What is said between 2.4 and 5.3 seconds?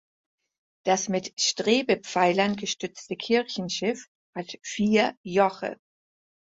gestützte Kirchenschiff hat vier